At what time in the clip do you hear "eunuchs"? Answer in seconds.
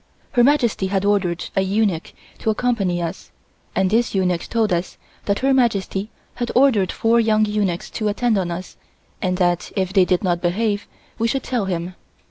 7.45-7.91